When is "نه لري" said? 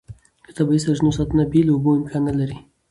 2.29-2.57